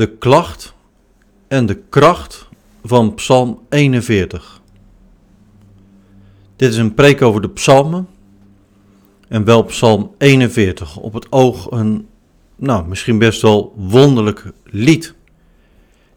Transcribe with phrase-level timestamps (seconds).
[0.00, 0.74] de klacht
[1.48, 2.48] en de kracht
[2.84, 4.60] van Psalm 41.
[6.56, 8.08] Dit is een preek over de psalmen
[9.28, 10.96] en wel Psalm 41.
[10.96, 12.08] Op het oog een,
[12.56, 15.14] nou, misschien best wel wonderlijk lied.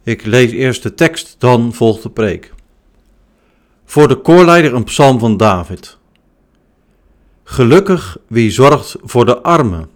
[0.02, 2.54] Ik lees eerst de tekst, dan volgt de preek.
[3.84, 5.98] Voor de koorleider een psalm van David.
[7.42, 9.93] Gelukkig wie zorgt voor de armen.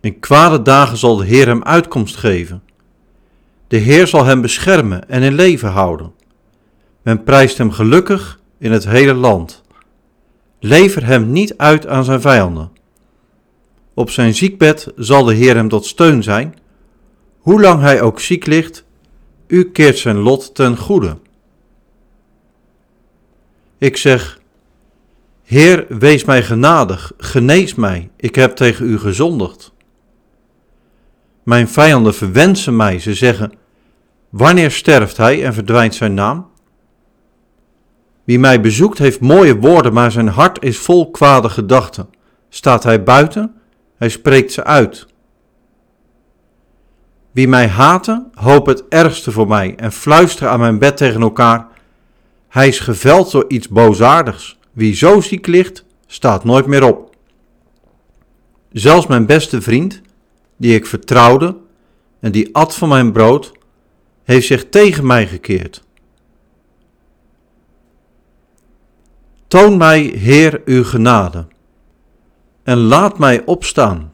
[0.00, 2.62] In kwade dagen zal de Heer hem uitkomst geven.
[3.68, 6.12] De Heer zal hem beschermen en in leven houden.
[7.02, 9.62] Men prijst hem gelukkig in het hele land.
[10.58, 12.70] Lever hem niet uit aan zijn vijanden.
[13.94, 16.54] Op zijn ziekbed zal de Heer hem tot steun zijn.
[17.38, 18.84] Hoe lang hij ook ziek ligt,
[19.46, 21.18] u keert zijn lot ten goede.
[23.78, 24.40] Ik zeg,
[25.42, 29.72] Heer, wees mij genadig, genees mij, ik heb tegen u gezondigd.
[31.42, 33.52] Mijn vijanden verwensen mij, ze zeggen,
[34.28, 36.48] wanneer sterft hij en verdwijnt zijn naam?
[38.24, 42.08] Wie mij bezoekt heeft mooie woorden, maar zijn hart is vol kwade gedachten.
[42.48, 43.54] Staat hij buiten,
[43.96, 45.06] hij spreekt ze uit.
[47.30, 51.66] Wie mij haten, hoop het ergste voor mij en fluisteren aan mijn bed tegen elkaar.
[52.48, 54.58] Hij is geveld door iets boosaardigs.
[54.72, 57.16] Wie zo ziek ligt, staat nooit meer op.
[58.72, 60.00] Zelfs mijn beste vriend,
[60.60, 61.56] die ik vertrouwde
[62.20, 63.52] en die at van mijn brood,
[64.24, 65.84] heeft zich tegen mij gekeerd.
[69.46, 71.46] Toon mij, Heer, uw genade
[72.62, 74.12] en laat mij opstaan.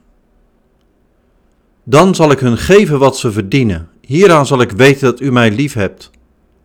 [1.84, 3.88] Dan zal ik hun geven wat ze verdienen.
[4.00, 6.10] Hieraan zal ik weten dat u mij lief hebt.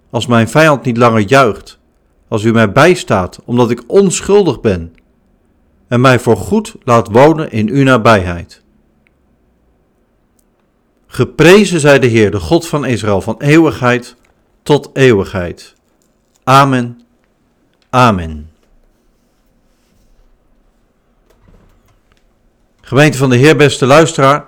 [0.10, 1.80] Als mijn vijand niet langer juicht,
[2.28, 4.94] als u mij bijstaat, omdat ik onschuldig ben,
[5.88, 8.62] en mij voor goed laat wonen in uw nabijheid.
[11.14, 14.16] Geprezen zij de Heer, de God van Israël, van eeuwigheid
[14.64, 15.74] tot eeuwigheid.
[16.44, 17.02] Amen.
[17.90, 18.52] Amen.
[22.82, 24.46] Gemeente van de Heer, beste luisteraar.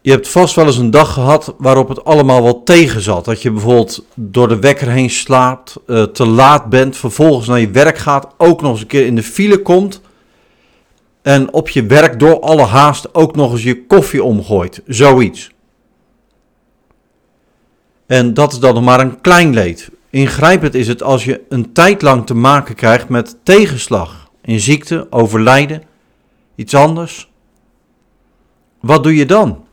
[0.00, 3.24] Je hebt vast wel eens een dag gehad waarop het allemaal wat tegen zat.
[3.24, 7.70] Dat je bijvoorbeeld door de wekker heen slaapt, uh, te laat bent, vervolgens naar je
[7.70, 10.00] werk gaat, ook nog eens een keer in de file komt.
[11.22, 14.82] En op je werk door alle haast ook nog eens je koffie omgooit.
[14.86, 15.50] Zoiets.
[18.06, 19.90] En dat is dan nog maar een klein leed.
[20.10, 24.30] Ingrijpend is het als je een tijd lang te maken krijgt met tegenslag.
[24.42, 25.82] In ziekte, overlijden,
[26.54, 27.30] iets anders.
[28.80, 29.66] Wat doe je dan?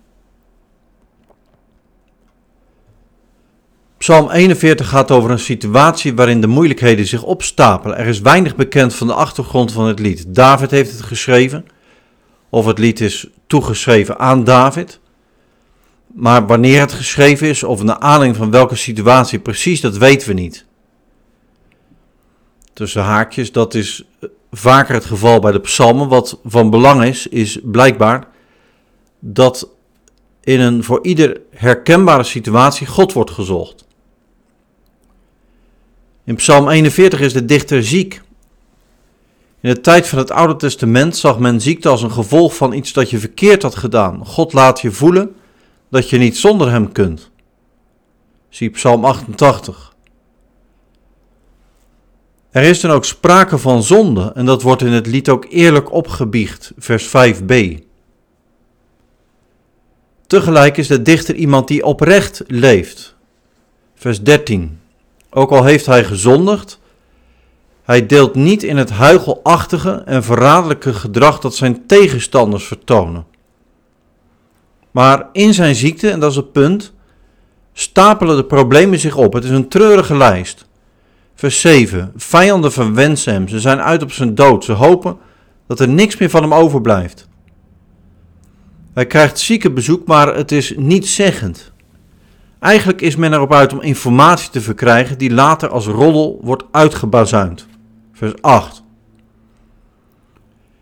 [3.97, 7.97] Psalm 41 gaat over een situatie waarin de moeilijkheden zich opstapelen.
[7.97, 10.35] Er is weinig bekend van de achtergrond van het lied.
[10.35, 11.65] David heeft het geschreven,
[12.49, 14.99] of het lied is toegeschreven aan David.
[16.13, 20.33] Maar wanneer het geschreven is, of naar aanleiding van welke situatie precies, dat weten we
[20.33, 20.65] niet.
[22.73, 24.03] Tussen haakjes, dat is
[24.51, 26.07] vaker het geval bij de psalmen.
[26.07, 28.27] Wat van belang is, is blijkbaar
[29.19, 29.69] dat
[30.41, 33.84] in een voor ieder herkenbare situatie God wordt gezocht.
[36.25, 38.21] In Psalm 41 is de dichter ziek.
[39.61, 42.93] In de tijd van het Oude Testament zag men ziekte als een gevolg van iets
[42.93, 44.25] dat je verkeerd had gedaan.
[44.25, 45.35] God laat je voelen
[45.89, 47.31] dat je niet zonder hem kunt.
[48.49, 49.93] Zie Psalm 88.
[52.49, 55.91] Er is dan ook sprake van zonde en dat wordt in het lied ook eerlijk
[55.91, 57.83] opgebiecht, vers 5b.
[60.27, 63.15] Tegelijk is de dichter iemand die oprecht leeft,
[63.95, 64.79] vers 13.
[65.37, 66.79] Ook al heeft hij gezondigd,
[67.83, 73.25] hij deelt niet in het huigelachtige en verraderlijke gedrag dat zijn tegenstanders vertonen.
[74.91, 76.93] Maar in zijn ziekte, en dat is het punt,
[77.73, 79.33] stapelen de problemen zich op.
[79.33, 80.65] Het is een treurige lijst.
[81.35, 82.11] Vers 7.
[82.15, 83.47] Vijanden verwensen hem.
[83.47, 84.63] Ze zijn uit op zijn dood.
[84.63, 85.17] Ze hopen
[85.67, 87.27] dat er niks meer van hem overblijft.
[88.93, 91.73] Hij krijgt ziekenbezoek, maar het is niet zeggend.
[92.65, 97.67] Eigenlijk is men erop uit om informatie te verkrijgen die later als roddel wordt uitgebazuind.
[98.13, 98.83] Vers 8.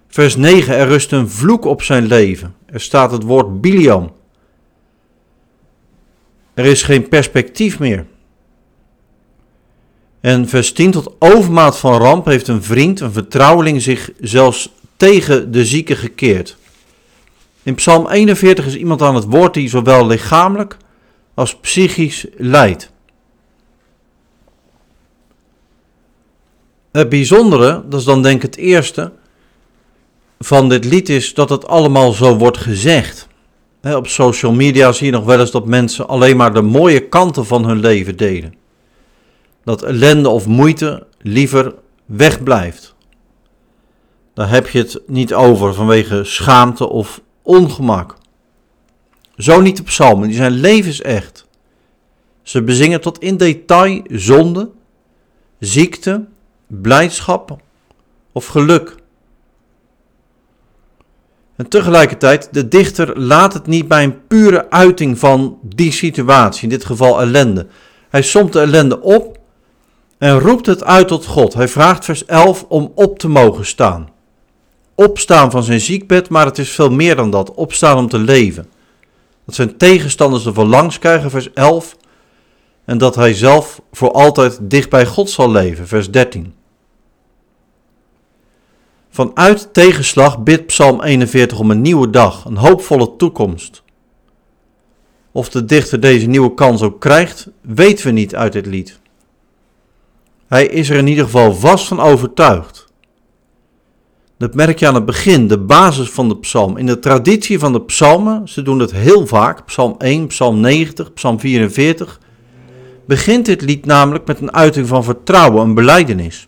[0.08, 0.76] Vers 9.
[0.76, 2.56] Er rust een vloek op zijn leven.
[2.66, 4.12] Er staat het woord Biliam.
[6.54, 8.06] Er is geen perspectief meer.
[10.22, 15.52] En vers 10 tot overmaat van ramp heeft een vriend, een vertrouweling, zich zelfs tegen
[15.52, 16.58] de zieke gekeerd.
[17.64, 20.78] In Psalm 41 is iemand aan het woord die zowel lichamelijk
[21.34, 22.92] als psychisch lijdt.
[26.92, 29.12] Het bijzondere, dat is dan denk ik het eerste
[30.40, 33.28] van dit lied, is dat het allemaal zo wordt gezegd.
[33.82, 37.46] op social media zie je nog wel eens dat mensen alleen maar de mooie kanten
[37.46, 38.56] van hun leven delen.
[39.64, 41.76] Dat ellende of moeite liever
[42.06, 42.96] wegblijft.
[44.34, 48.16] Daar heb je het niet over vanwege schaamte of ongemak.
[49.38, 51.48] Zo niet de psalmen, die zijn levensecht.
[52.42, 54.70] Ze bezingen tot in detail zonde,
[55.60, 56.26] ziekte,
[56.68, 57.62] blijdschap
[58.32, 58.96] of geluk.
[61.56, 66.70] En tegelijkertijd, de dichter laat het niet bij een pure uiting van die situatie, in
[66.70, 67.68] dit geval ellende.
[68.10, 69.40] Hij somt de ellende op
[70.18, 71.54] en roept het uit tot God.
[71.54, 74.10] Hij vraagt vers 11 om op te mogen staan.
[74.96, 77.54] Opstaan van zijn ziekbed, maar het is veel meer dan dat.
[77.54, 78.70] Opstaan om te leven.
[79.46, 81.98] Dat zijn tegenstanders ervoor langs krijgen, vers 11.
[82.86, 86.54] En dat hij zelf voor altijd dicht bij God zal leven, vers 13.
[89.10, 93.84] Vanuit tegenslag bidt Psalm 41 om een nieuwe dag, een hoopvolle toekomst.
[95.32, 99.00] Of de dichter deze nieuwe kans ook krijgt, weten we niet uit dit lied.
[100.48, 102.93] Hij is er in ieder geval vast van overtuigd.
[104.44, 106.78] Dat merk je aan het begin, de basis van de psalm.
[106.78, 111.14] In de traditie van de psalmen, ze doen het heel vaak, psalm 1, psalm 90,
[111.14, 112.20] psalm 44,
[113.06, 116.48] begint dit lied namelijk met een uiting van vertrouwen, een beleidenis.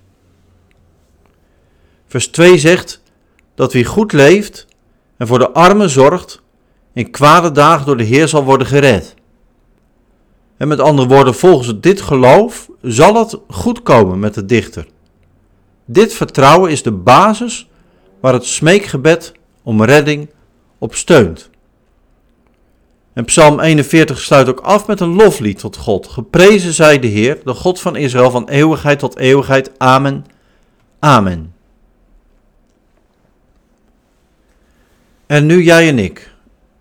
[2.08, 3.02] Vers 2 zegt
[3.56, 4.68] dat wie goed leeft
[5.18, 6.42] en voor de armen zorgt,
[6.94, 9.16] in kwade dagen door de Heer zal worden gered.
[10.58, 14.88] En met andere woorden, volgens dit geloof zal het goed komen met de dichter.
[15.86, 17.70] Dit vertrouwen is de basis
[18.25, 19.33] waar het smeekgebed
[19.63, 20.30] om redding
[20.77, 21.50] op steunt.
[23.13, 26.07] En Psalm 41 sluit ook af met een loflied tot God.
[26.07, 29.72] Geprezen zij de Heer, de God van Israël, van eeuwigheid tot eeuwigheid.
[29.80, 30.25] Amen.
[31.00, 31.54] Amen.
[35.25, 36.31] En nu jij en ik,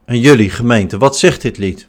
[0.05, 1.89] en jullie gemeente, wat zegt dit lied?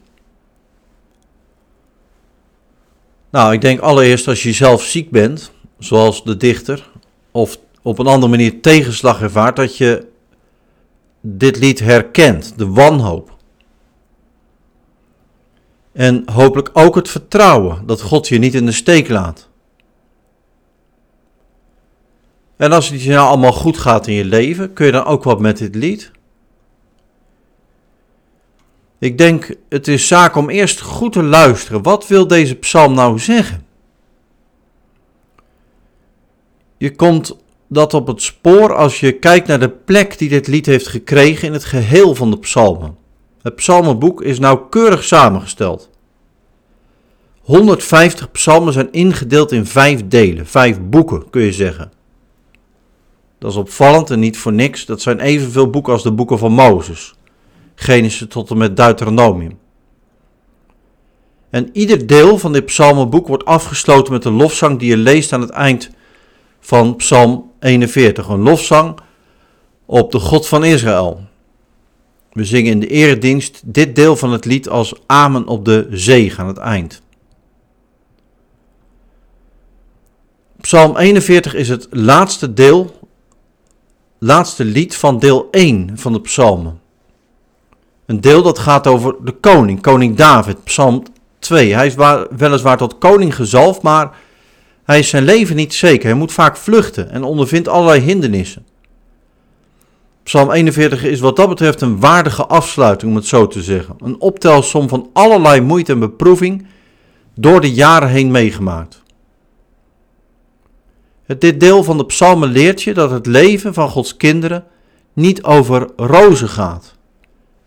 [3.30, 6.90] Nou, ik denk allereerst als je zelf ziek bent, zoals de dichter,
[7.30, 10.06] of op een andere manier tegenslag ervaart, dat je
[11.20, 13.36] dit lied herkent, de wanhoop.
[15.92, 19.48] En hopelijk ook het vertrouwen dat God je niet in de steek laat.
[22.56, 25.24] En als het je nou allemaal goed gaat in je leven, kun je dan ook
[25.24, 26.10] wat met dit lied?
[28.98, 31.82] Ik denk, het is zaak om eerst goed te luisteren.
[31.82, 33.66] Wat wil deze psalm nou zeggen?
[36.76, 40.66] Je komt dat op het spoor als je kijkt naar de plek die dit lied
[40.66, 42.96] heeft gekregen in het geheel van de psalmen.
[43.42, 45.90] Het psalmenboek is nauwkeurig samengesteld.
[47.40, 51.92] 150 psalmen zijn ingedeeld in vijf delen, vijf boeken kun je zeggen.
[53.38, 54.86] Dat is opvallend en niet voor niks.
[54.86, 57.14] Dat zijn evenveel boeken als de boeken van Mozes.
[57.74, 59.58] Genesis tot en met Deuteronomium.
[61.50, 65.40] En ieder deel van dit psalmenboek wordt afgesloten met een lofzang die je leest aan
[65.40, 65.90] het eind
[66.66, 68.28] van Psalm 41.
[68.28, 68.98] Een lofzang
[69.84, 71.20] op de God van Israël.
[72.32, 76.32] We zingen in de eredienst dit deel van het lied als Amen op de zee
[76.36, 77.02] aan het eind.
[80.60, 82.98] Psalm 41 is het laatste deel,
[84.18, 86.80] laatste lied van deel 1 van de psalmen.
[88.06, 91.02] Een deel dat gaat over de koning, koning David, Psalm
[91.38, 91.74] 2.
[91.74, 91.94] Hij is
[92.36, 94.24] weliswaar tot koning gezalfd, maar
[94.86, 96.08] hij is zijn leven niet zeker.
[96.08, 98.66] Hij moet vaak vluchten en ondervindt allerlei hindernissen.
[100.22, 103.96] Psalm 41 is wat dat betreft een waardige afsluiting, om het zo te zeggen.
[103.98, 106.66] Een optelsom van allerlei moeite en beproeving
[107.34, 109.02] door de jaren heen meegemaakt.
[111.38, 114.64] Dit deel van de psalmen leert je dat het leven van Gods kinderen
[115.12, 116.94] niet over rozen gaat.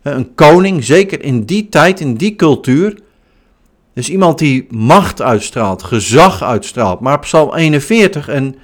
[0.02, 2.98] Een koning, zeker in die tijd, in die cultuur,
[3.94, 7.00] is iemand die macht uitstraalt, gezag uitstraalt.
[7.00, 8.56] Maar Psalm 41 en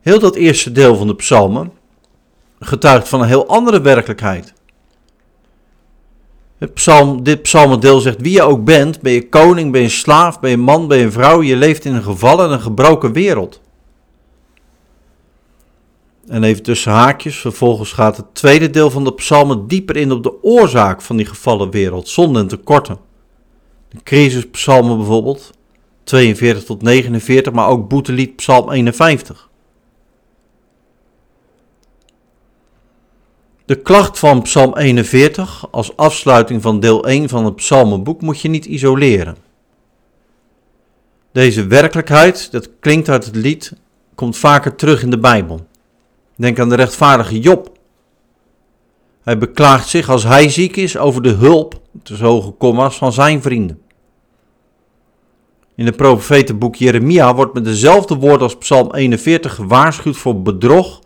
[0.00, 1.72] heel dat eerste deel van de psalmen
[2.60, 4.54] getuigt van een heel andere werkelijkheid.
[6.58, 10.40] Het psalm, dit psalmendeel zegt, wie je ook bent, ben je koning, ben je slaaf,
[10.40, 13.60] ben je man, ben je vrouw, je leeft in een gevallen en een gebroken wereld.
[16.28, 20.22] En even tussen haakjes, vervolgens gaat het tweede deel van de psalmen dieper in op
[20.22, 22.98] de oorzaak van die gevallen wereld, zonde en tekorten.
[24.02, 25.50] Crisispsalmen bijvoorbeeld,
[26.04, 29.48] 42 tot 49, maar ook boetelied psalm 51.
[33.64, 38.48] De klacht van psalm 41 als afsluiting van deel 1 van het psalmenboek moet je
[38.48, 39.36] niet isoleren.
[41.32, 43.72] Deze werkelijkheid, dat klinkt uit het lied,
[44.14, 45.66] komt vaker terug in de Bijbel.
[46.36, 47.78] Denk aan de rechtvaardige Job.
[49.22, 53.42] Hij beklaagt zich als hij ziek is over de hulp, tussen hoge komma's, van zijn
[53.42, 53.82] vrienden.
[55.76, 61.00] In het profetenboek Jeremia wordt met dezelfde woorden als Psalm 41 gewaarschuwd voor bedrog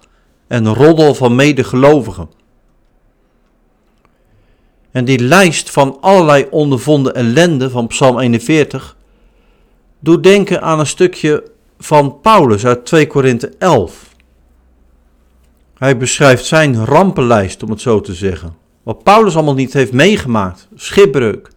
[0.47, 2.29] en roddel van medegelovigen.
[4.91, 8.97] En die lijst van allerlei ondervonden ellende van Psalm 41
[9.99, 11.45] doet denken aan een stukje
[11.79, 14.15] van Paulus uit 2 Korinthe 11.
[15.75, 18.57] Hij beschrijft zijn rampenlijst, om het zo te zeggen.
[18.83, 21.50] Wat Paulus allemaal niet heeft meegemaakt: schipbreuk,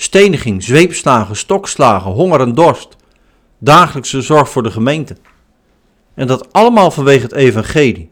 [0.00, 2.96] steniging, zweepslagen, stokslagen, honger en dorst,
[3.58, 5.16] dagelijkse zorg voor de gemeente.
[6.14, 8.08] En dat allemaal vanwege het evangelie.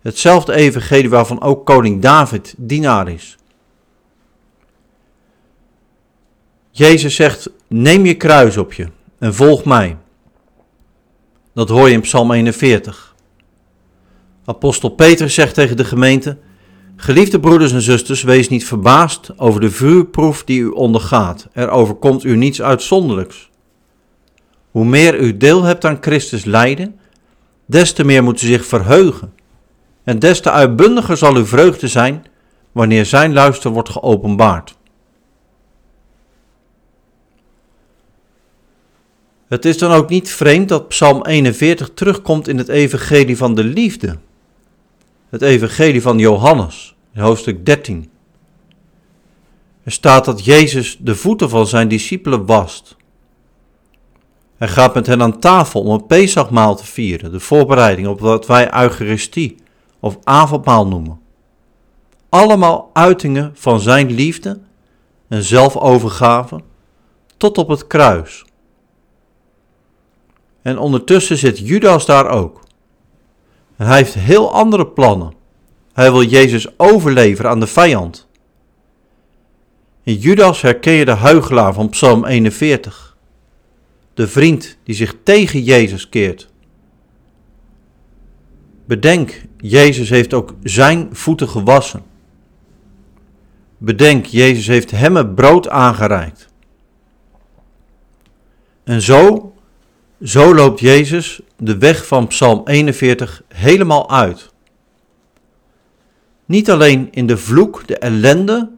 [0.00, 3.36] Hetzelfde evangelie waarvan ook koning David dienaar is.
[6.70, 9.96] Jezus zegt: Neem je kruis op je en volg mij.
[11.54, 13.14] Dat hoor je in Psalm 41.
[14.44, 16.38] Apostel Petrus zegt tegen de gemeente:
[16.96, 21.48] Geliefde broeders en zusters, wees niet verbaasd over de vuurproef die u ondergaat.
[21.52, 23.50] Er overkomt u niets uitzonderlijks.
[24.70, 26.98] Hoe meer u deel hebt aan Christus lijden,
[27.66, 29.32] des te meer moet u zich verheugen.
[30.04, 32.26] En des te uitbundiger zal uw vreugde zijn
[32.72, 34.76] wanneer zijn luister wordt geopenbaard.
[39.48, 43.64] Het is dan ook niet vreemd dat Psalm 41 terugkomt in het Evangelie van de
[43.64, 44.18] Liefde.
[45.34, 48.10] Het Evangelie van Johannes, hoofdstuk 13.
[49.82, 52.96] Er staat dat Jezus de voeten van zijn discipelen wast.
[54.56, 58.46] Hij gaat met hen aan tafel om een Pesachmaal te vieren, de voorbereiding op wat
[58.46, 59.56] wij Eucharistie
[60.00, 61.20] of avondmaal noemen.
[62.28, 64.60] Allemaal uitingen van zijn liefde
[65.28, 66.60] en zelfovergave
[67.36, 68.44] tot op het kruis.
[70.62, 72.63] En ondertussen zit Judas daar ook.
[73.76, 75.32] Hij heeft heel andere plannen.
[75.92, 78.28] Hij wil Jezus overleveren aan de vijand.
[80.02, 83.16] In Judas herken je de huigelaar van Psalm 41.
[84.14, 86.52] De vriend die zich tegen Jezus keert.
[88.84, 92.02] Bedenk, Jezus heeft ook zijn voeten gewassen.
[93.78, 96.48] Bedenk, Jezus heeft hem het brood aangereikt.
[98.84, 99.53] En zo
[100.24, 104.52] zo loopt Jezus de weg van Psalm 41 helemaal uit.
[106.44, 108.70] Niet alleen in de vloek, de ellende,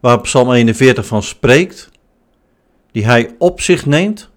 [0.00, 1.88] waar Psalm 41 van spreekt,
[2.92, 4.30] die hij op zich neemt,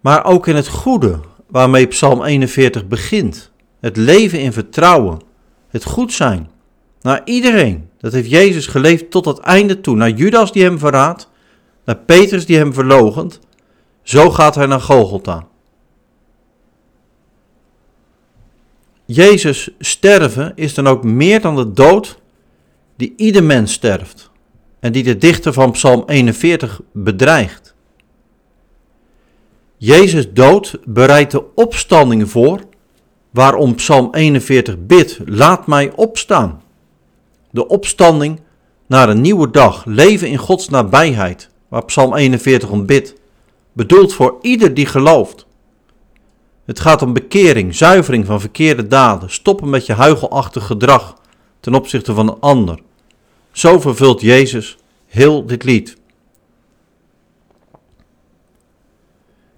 [0.00, 3.50] maar ook in het goede waarmee Psalm 41 begint.
[3.80, 5.20] Het leven in vertrouwen,
[5.68, 6.50] het goed zijn.
[7.00, 7.88] Naar iedereen.
[7.98, 9.96] Dat heeft Jezus geleefd tot het einde toe.
[9.96, 11.30] Naar Judas die hem verraadt,
[11.84, 13.40] naar Petrus die hem verlogent,
[14.04, 15.46] zo gaat hij naar Golgotha.
[19.04, 22.18] Jezus sterven is dan ook meer dan de dood
[22.96, 24.30] die ieder mens sterft
[24.80, 27.74] en die de dichter van Psalm 41 bedreigt.
[29.76, 32.60] Jezus dood bereidt de opstanding voor
[33.30, 36.62] waarom Psalm 41 bidt, laat mij opstaan.
[37.50, 38.40] De opstanding
[38.86, 43.14] naar een nieuwe dag, leven in Gods nabijheid, waar Psalm 41 om bidt
[43.74, 45.46] bedoeld voor ieder die gelooft.
[46.64, 51.16] Het gaat om bekering, zuivering van verkeerde daden, stoppen met je huigelachtig gedrag
[51.60, 52.78] ten opzichte van een ander.
[53.52, 54.76] Zo vervult Jezus
[55.06, 55.96] heel dit lied.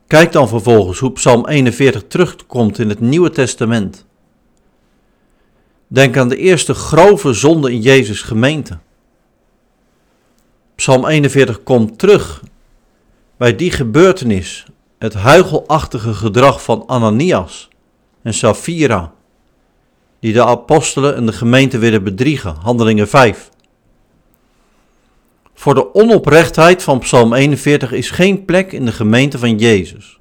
[0.07, 4.07] Kijk dan vervolgens hoe Psalm 41 terugkomt in het Nieuwe Testament.
[5.87, 8.79] Denk aan de eerste grove zonde in Jezus' gemeente.
[10.75, 12.43] Psalm 41 komt terug
[13.37, 14.67] bij die gebeurtenis,
[14.99, 17.69] het huigelachtige gedrag van Ananias
[18.23, 19.13] en Safira,
[20.21, 23.51] die de apostelen en de gemeente willen bedriegen, handelingen 5.
[25.55, 30.17] Voor de onoprechtheid van Psalm 41 is geen plek in de gemeente van Jezus.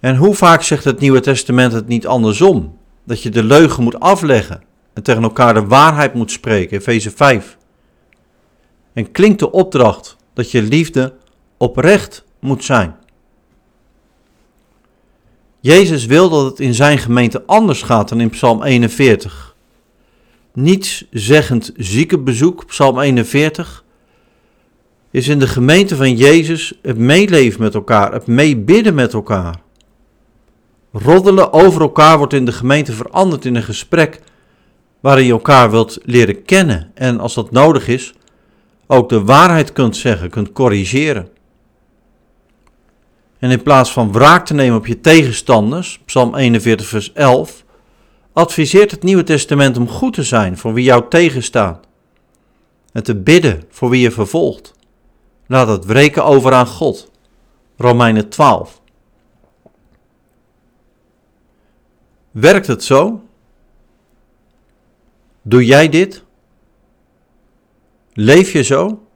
[0.00, 2.78] En hoe vaak zegt het Nieuwe Testament het niet andersom?
[3.04, 7.56] Dat je de leugen moet afleggen en tegen elkaar de waarheid moet spreken, Efeze 5.
[8.92, 11.14] En klinkt de opdracht dat je liefde
[11.56, 12.96] oprecht moet zijn.
[15.60, 19.54] Jezus wil dat het in zijn gemeente anders gaat dan in Psalm 41.
[20.52, 23.84] Niets zeggend ziekenbezoek, Psalm 41,
[25.10, 29.60] is in de gemeente van Jezus het meeleven met elkaar, het meebidden met elkaar.
[30.92, 34.20] Roddelen over elkaar wordt in de gemeente veranderd in een gesprek
[35.00, 38.14] waarin je elkaar wilt leren kennen en als dat nodig is,
[38.86, 41.28] ook de waarheid kunt zeggen, kunt corrigeren.
[43.38, 47.64] En in plaats van wraak te nemen op je tegenstanders, Psalm 41, vers 11,
[48.32, 51.86] adviseert het Nieuwe Testament om goed te zijn voor wie jou tegenstaat
[52.92, 54.74] en te bidden voor wie je vervolgt.
[55.46, 57.10] Laat het wreken over aan God.
[57.76, 58.80] Romeinen 12.
[62.30, 63.22] Werkt het zo?
[65.42, 66.24] Doe jij dit?
[68.18, 69.06] Leef je zo?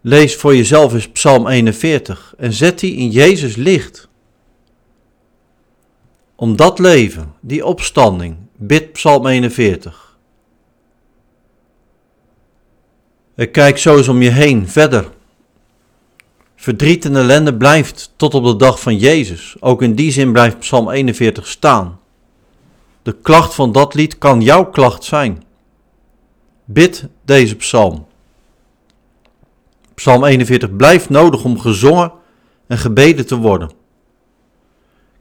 [0.00, 4.08] Lees voor jezelf eens Psalm 41 en zet die in Jezus licht.
[6.34, 10.16] Om dat leven, die opstanding, bid Psalm 41.
[13.34, 15.10] En kijk zo eens om je heen verder.
[16.56, 19.56] Verdriet en ellende blijft tot op de dag van Jezus.
[19.60, 22.00] Ook in die zin blijft Psalm 41 staan.
[23.02, 25.46] De klacht van dat lied kan jouw klacht zijn.
[26.70, 28.06] Bid deze psalm.
[29.94, 32.12] Psalm 41 blijft nodig om gezongen
[32.66, 33.70] en gebeden te worden.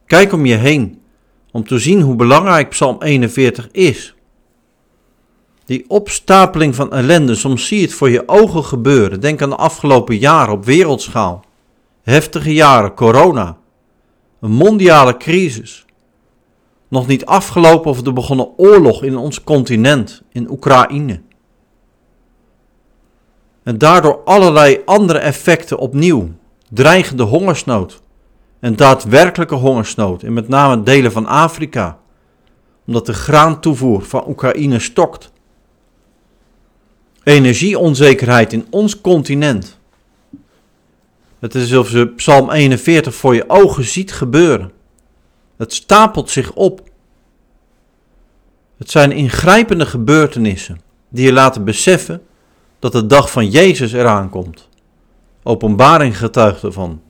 [0.06, 1.02] Kijk om je heen
[1.52, 4.16] om te zien hoe belangrijk Psalm 41 is.
[5.66, 9.20] Die opstapeling van ellende, soms zie je het voor je ogen gebeuren.
[9.20, 11.44] Denk aan de afgelopen jaren op wereldschaal.
[12.04, 13.58] Heftige jaren, corona,
[14.42, 15.86] een mondiale crisis.
[16.88, 21.26] Nog niet afgelopen of de begonnen oorlog in ons continent, in Oekraïne.
[23.68, 26.32] En daardoor allerlei andere effecten opnieuw.
[26.70, 28.02] Dreigende hongersnood
[28.60, 32.00] en daadwerkelijke hongersnood in met name delen van Afrika,
[32.86, 35.32] omdat de graantoevoer van Oekraïne stokt
[37.24, 39.80] energieonzekerheid in ons continent.
[41.40, 44.72] Het is alsof je Psalm 41 voor je ogen ziet gebeuren.
[45.58, 46.82] Het stapelt zich op.
[48.78, 52.22] Het zijn ingrijpende gebeurtenissen die je laten beseffen
[52.80, 54.70] dat de dag van Jezus eraan komt.
[55.44, 57.02] Openbaring getuigt ervan.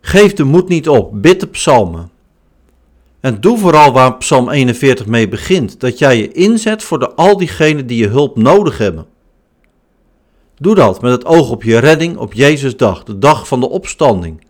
[0.00, 2.10] Geef de moed niet op, bid de psalmen.
[3.20, 7.36] En doe vooral waar Psalm 41 mee begint, dat jij je inzet voor de, al
[7.36, 9.06] diegenen die je hulp nodig hebben.
[10.58, 13.68] Doe dat met het oog op je redding op Jezus dag, de dag van de
[13.68, 14.46] opstanding.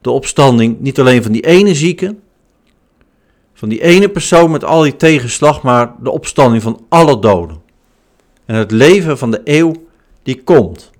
[0.00, 2.16] De opstanding niet alleen van die ene zieke,
[3.54, 7.63] van die ene persoon met al die tegenslag, maar de opstanding van alle doden.
[8.46, 9.86] En het leven van de eeuw
[10.22, 10.90] die komt.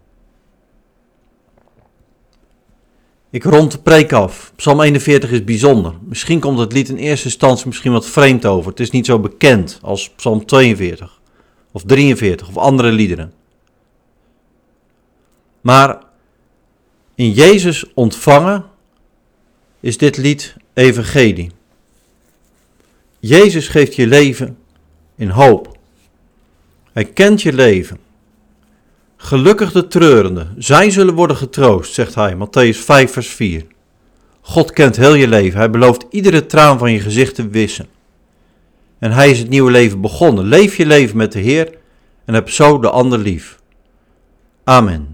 [3.30, 4.52] Ik rond de preek af.
[4.56, 5.94] Psalm 41 is bijzonder.
[6.02, 8.70] Misschien komt het lied in eerste instantie misschien wat vreemd over.
[8.70, 11.20] Het is niet zo bekend als Psalm 42
[11.72, 13.32] of 43 of andere liederen.
[15.60, 16.02] Maar
[17.14, 18.64] in Jezus ontvangen
[19.80, 21.50] is dit lied evangelie.
[23.20, 24.58] Jezus geeft je leven
[25.16, 25.73] in hoop.
[26.94, 27.98] Hij kent je leven.
[29.16, 33.66] Gelukkig de treurende, zij zullen worden getroost, zegt hij, Matthäus 5, vers 4.
[34.40, 37.86] God kent heel je leven, hij belooft iedere traan van je gezicht te wissen.
[38.98, 40.44] En hij is het nieuwe leven begonnen.
[40.44, 41.78] Leef je leven met de Heer
[42.24, 43.58] en heb zo de ander lief.
[44.64, 45.13] Amen.